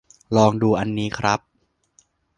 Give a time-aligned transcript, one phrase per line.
[0.37, 1.39] ลองดูอันนี้ครับ